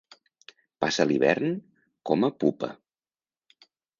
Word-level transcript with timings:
Passa 0.85 1.05
l'hivern 1.09 1.51
com 2.11 2.27
a 2.27 2.31
pupa. 2.45 2.73